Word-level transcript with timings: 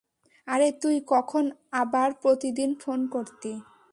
আরে, 0.47 0.69
তুই 0.81 0.95
কখন 1.07 1.43
আবার 1.73 2.09
প্রতিদিন 2.21 2.69
ফোন 2.79 2.99
করতি? 3.07 3.51